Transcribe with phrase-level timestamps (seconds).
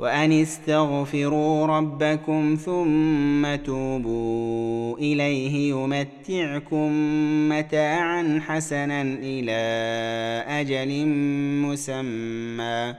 [0.00, 6.88] وأن استغفروا ربكم ثم توبوا إليه يمتعكم
[7.48, 9.60] متاعا حسنا إلى
[10.48, 11.06] أجل
[11.66, 12.94] مسمى.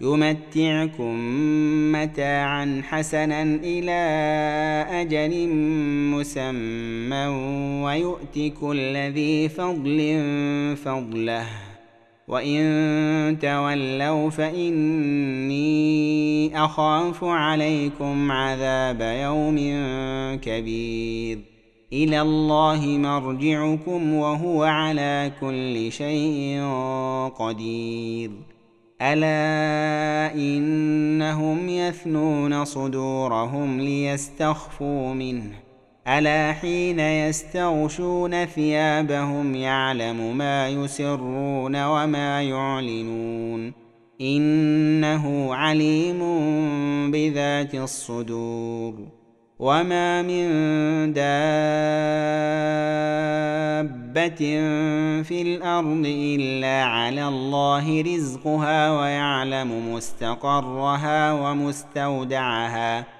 [0.00, 1.14] يمتعكم
[1.92, 4.00] متاعا حسنا إلى
[4.90, 5.48] أجل
[6.14, 7.26] مسمى.
[7.84, 10.16] ويؤت كل ذي فضل
[10.84, 11.69] فضله.
[12.30, 15.70] وان تولوا فاني
[16.64, 19.56] اخاف عليكم عذاب يوم
[20.42, 21.38] كبير
[21.92, 26.62] إلى الله مرجعكم وهو على كل شيء
[27.38, 28.30] قدير
[29.02, 35.69] الا انهم يثنون صدورهم ليستخفوا منه
[36.10, 43.72] ألا حين يستغشون ثيابهم يعلم ما يسرون وما يعلنون
[44.20, 46.20] إنه عليم
[47.10, 48.94] بذات الصدور
[49.58, 50.46] وما من
[51.12, 51.30] دابة
[55.22, 63.19] في الأرض إلا على الله رزقها ويعلم مستقرها ومستودعها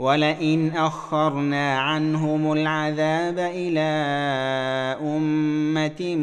[0.00, 3.90] ولئن أخرنا عنهم العذاب إلى
[5.02, 6.16] أمة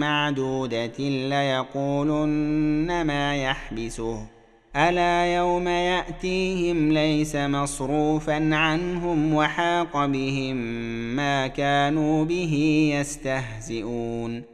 [0.00, 0.98] معدودة
[1.28, 4.26] ليقولن ما يحبسه.
[4.76, 10.56] ألا يوم يأتيهم ليس مصروفا عنهم وحاق بهم
[11.16, 12.54] ما كانوا به
[13.00, 14.53] يستهزئون.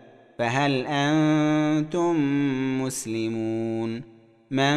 [0.41, 2.15] فهل أنتم
[2.81, 4.01] مسلمون؟
[4.51, 4.75] من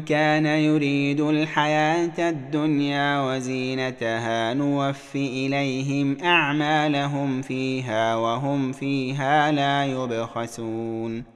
[0.00, 11.35] كان يريد الحياة الدنيا وزينتها نوف إليهم أعمالهم فيها وهم فيها لا يبخسون.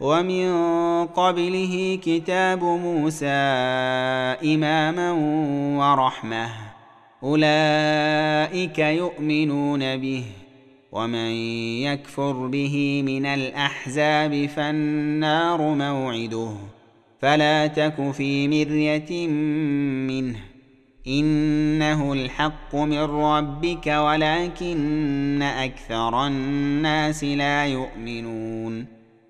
[0.00, 0.48] ومن
[1.06, 3.26] قبله كتاب موسى
[4.44, 5.12] إماما
[5.78, 6.48] ورحمة.
[7.22, 10.24] أولئك يؤمنون به
[10.92, 11.30] ومن
[11.82, 16.50] يكفر به من الأحزاب فالنار موعده.
[17.20, 19.28] فلا تك في مرية
[20.08, 20.38] منه.
[21.06, 28.97] إنه الحق من ربك ولكن أكثر الناس لا يؤمنون.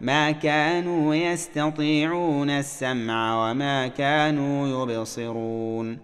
[0.00, 5.98] ما كانوا يستطيعون السمع وما كانوا يبصرون.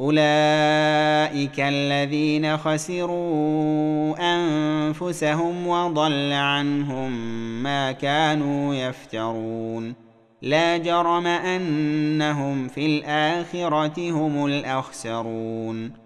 [0.00, 7.12] أولئك الذين خسروا أنفسهم وضل عنهم
[7.62, 9.94] ما كانوا يفترون.
[10.42, 16.05] لا جرم أنهم في الآخرة هم الأخسرون.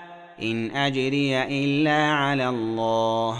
[0.43, 3.37] إن أجري إلا على الله.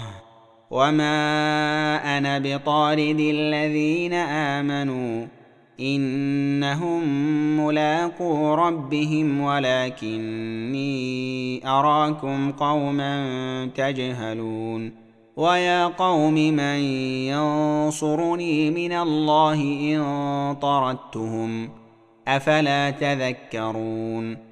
[0.70, 5.26] وما أنا بطارد الذين آمنوا.
[5.80, 7.02] إنهم
[7.66, 10.82] ملاقو ربهم ولكني
[11.68, 15.02] أراكم قوما تجهلون.
[15.36, 16.78] ويا قوم من
[17.28, 21.70] ينصرني من الله إن طردتهم؟
[22.28, 24.51] أفلا تذكرون؟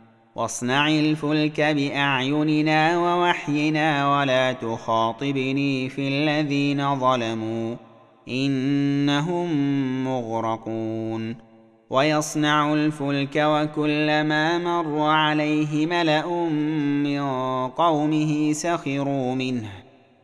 [0.35, 7.75] واصنع الفلك بأعيننا ووحينا ولا تخاطبني في الذين ظلموا
[8.27, 9.49] إنهم
[10.03, 11.35] مغرقون.
[11.89, 16.49] ويصنع الفلك وكلما مر عليه ملأ
[17.03, 17.21] من
[17.67, 19.69] قومه سخروا منه.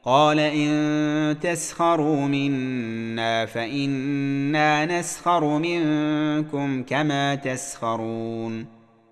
[0.06, 8.77] قال إن تسخروا منا فإنا نسخر منكم كما تسخرون.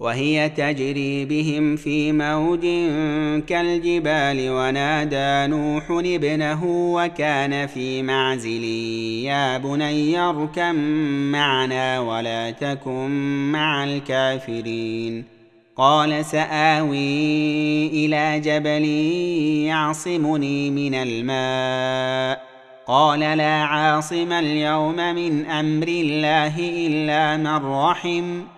[0.00, 2.60] وهي تجري بهم في موج
[3.46, 6.64] كالجبال ونادى نوح ابنه
[6.94, 8.64] وكان في معزل
[9.24, 10.74] يا بني اركم
[11.32, 13.10] معنا ولا تكن
[13.52, 15.24] مع الكافرين.
[15.76, 18.84] قال سآوي إلى جبل
[19.66, 22.42] يعصمني من الماء.
[22.86, 28.57] قال لا عاصم اليوم من أمر الله إلا من رحم.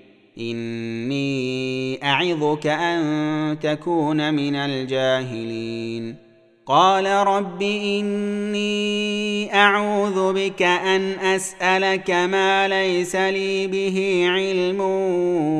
[0.37, 6.31] إني أعظك أن تكون من الجاهلين.
[6.65, 14.81] قال رب إني أعوذ بك أن أسألك ما ليس لي به علم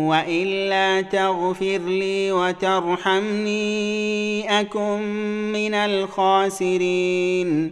[0.10, 3.60] وإلا تغفر لي وترحمني
[4.60, 5.02] أكن
[5.52, 7.72] من الخاسرين.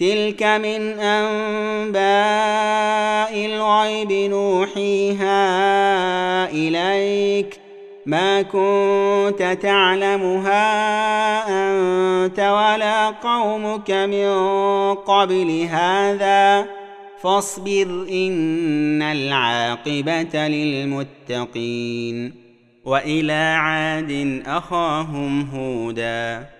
[0.00, 2.00] تلك من انباء
[3.46, 5.30] الغيب نوحيها
[6.50, 7.60] اليك
[8.06, 10.62] ما كنت تعلمها
[11.48, 14.28] انت ولا قومك من
[14.94, 16.66] قبل هذا
[17.22, 22.34] فاصبر ان العاقبه للمتقين
[22.84, 26.59] والى عاد اخاهم هودا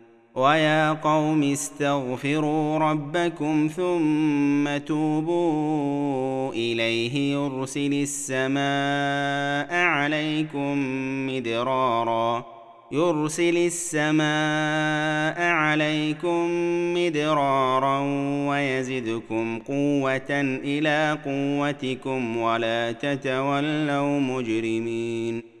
[0.35, 10.77] ويا قوم استغفروا ربكم ثم توبوا إليه يرسل السماء عليكم
[11.27, 12.45] مدرارا.
[12.91, 16.47] يرسل السماء عليكم
[16.93, 17.99] مدرارا
[18.49, 20.31] ويزدكم قوة
[20.63, 25.60] إلى قوتكم ولا تتولوا مجرمين.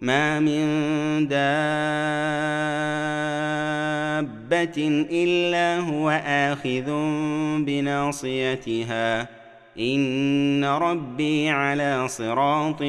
[0.00, 1.46] ما من دابه
[5.10, 6.90] الا هو اخذ
[7.64, 9.28] بناصيتها
[9.78, 12.82] ان ربي على صراط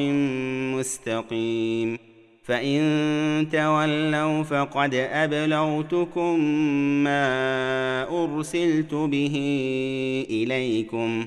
[0.74, 1.98] مستقيم
[2.42, 6.40] فان تولوا فقد ابلغتكم
[7.04, 9.36] ما ارسلت به
[10.30, 11.26] اليكم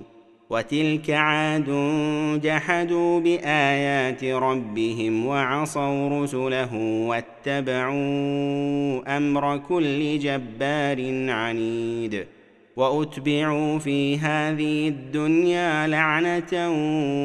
[0.51, 1.69] وتلك عاد
[2.43, 6.75] جحدوا بآيات ربهم وعصوا رسله
[7.07, 7.97] واتبعوا
[9.17, 12.25] أمر كل جبار عنيد
[12.75, 16.53] وأتبعوا في هذه الدنيا لعنة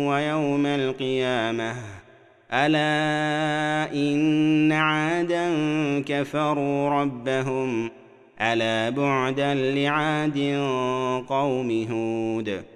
[0.08, 1.74] ويوم القيامة.
[2.52, 5.46] ألا إن عادا
[6.06, 7.90] كفروا ربهم.
[8.40, 10.38] ألا بعدا لعاد
[11.28, 12.75] قوم هود.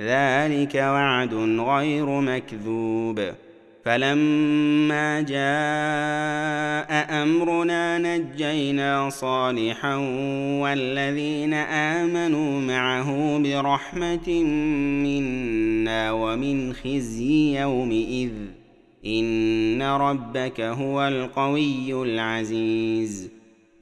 [0.00, 3.20] ذلك وعد غير مكذوب.
[3.84, 9.96] فلما جاء أمرنا نجينا صالحا
[10.62, 14.42] والذين آمنوا معه برحمة
[15.04, 18.32] منا ومن خزي يومئذ.
[19.06, 23.37] إن ربك هو القوي العزيز.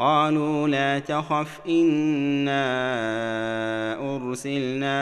[0.00, 2.64] قالوا لا تخف إنا
[4.16, 4.92] أرسلنا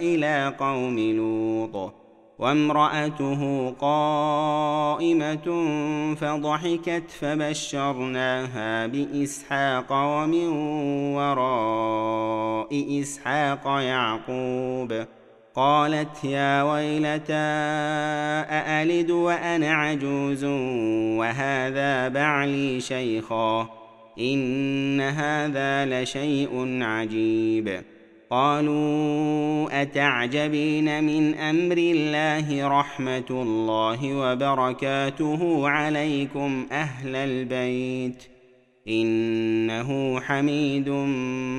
[0.00, 1.94] إلى قوم لوط.
[2.38, 5.66] وامرأته قائمة
[6.14, 10.48] فضحكت فبشرناها بإسحاق ومن
[11.14, 15.04] وراء إسحاق يعقوب.
[15.54, 17.32] قالت يا ويلتى
[18.50, 20.44] أألد وأنا عجوز
[21.18, 23.87] وهذا بعلي شيخا؟
[24.20, 27.80] إن هذا لشيء عجيب.
[28.30, 38.22] قالوا أتعجبين من أمر الله رحمة الله وبركاته عليكم أهل البيت.
[38.88, 40.88] إنه حميد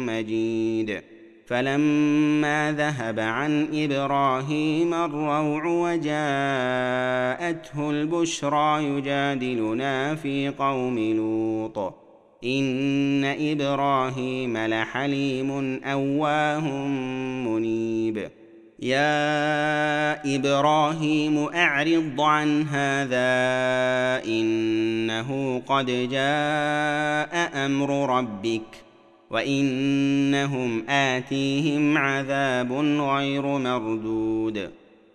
[0.08, 1.02] مجيد.
[1.48, 12.09] فلما ذهب عن إبراهيم الروع وجاءته البشرى يجادلنا في قوم لوط.
[12.44, 16.68] ان إبراهيم لحليم اواه
[17.48, 18.30] منيب.
[18.80, 23.30] يا إبراهيم اعرض عن هذا
[24.28, 28.62] انه قد جاء أمر ربك
[29.30, 34.70] وانهم اتيهم عذاب غير مردود.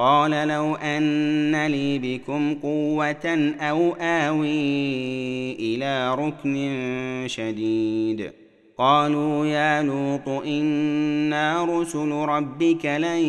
[0.00, 8.32] قال لو أن لي بكم قوة أو آوي إلى ركن شديد.
[8.78, 13.24] قالوا يا لوط إنا رسل ربك لن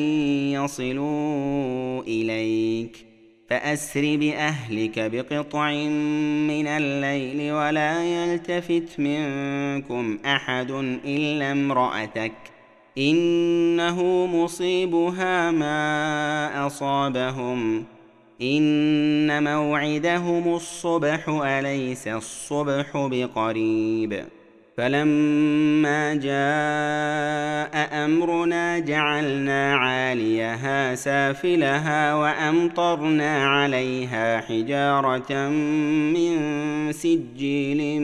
[0.54, 3.06] يصلوا إليك.
[3.50, 5.72] فأسر بأهلك بقطع
[6.48, 10.72] من الليل ولا يلتفت منكم أحد
[11.06, 12.51] إلا امرأتك.
[12.98, 17.84] إنه مصيبها ما أصابهم.
[18.42, 24.24] إن موعدهم الصبح أليس الصبح بقريب.
[24.78, 35.50] فلما جاء أمرنا جعلنا عاليها سافلها وأمطرنا عليها حجارة
[36.14, 36.38] من
[36.92, 38.02] سجيل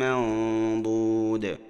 [0.00, 1.69] منضود.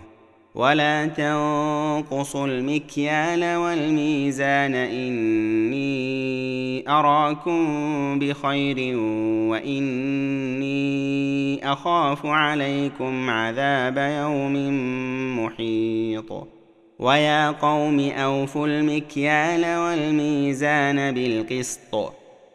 [0.55, 5.81] ولا تنقصوا المكيال والميزان اني
[6.89, 8.97] اراكم بخير
[9.49, 10.71] واني
[11.71, 14.55] اخاف عليكم عذاب يوم
[15.39, 16.47] محيط
[16.99, 22.20] ويا قوم اوفوا المكيال والميزان بالقسط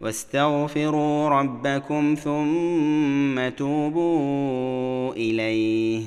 [0.00, 6.02] واستغفروا ربكم ثم توبوا إليه.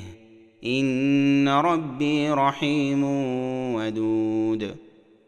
[0.66, 3.04] إن ربي رحيم
[3.76, 4.83] ودود.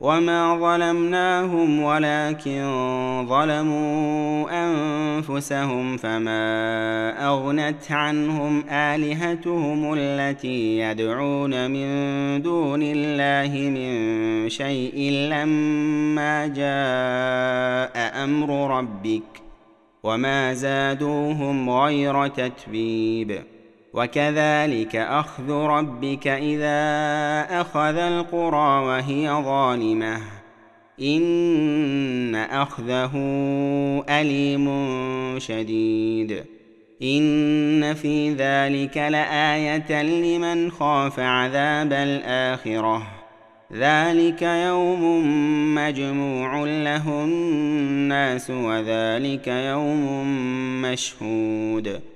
[0.00, 2.62] وما ظلمناهم ولكن
[3.28, 11.88] ظلموا انفسهم فما اغنت عنهم الهتهم التي يدعون من
[12.42, 19.42] دون الله من شيء لما جاء أمر ربك
[20.02, 23.42] وما زادوهم غير تتبيب
[23.96, 26.80] وكذلك أخذ ربك إذا
[27.60, 30.20] أخذ القرى وهي ظالمة.
[31.00, 33.12] إن أخذه
[34.08, 34.68] أليم
[35.38, 36.44] شديد.
[37.02, 43.02] إن في ذلك لآية لمن خاف عذاب الآخرة.
[43.72, 45.24] ذلك يوم
[45.74, 50.22] مجموع له الناس وذلك يوم
[50.82, 52.15] مشهود.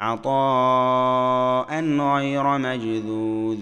[0.00, 3.58] عطاء غير مجذوذ.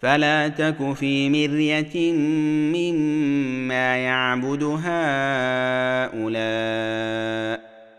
[0.00, 2.12] فلا تك في مرية
[2.72, 6.16] مما يعبد هؤلاء.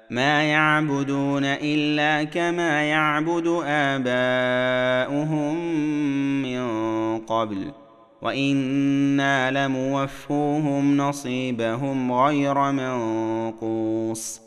[0.10, 5.56] ما يعبدون إلا كما يعبد آباؤهم
[6.42, 6.68] من
[7.18, 7.72] قبل.
[8.22, 14.47] وإنا لموفوهم نصيبهم غير منقوص.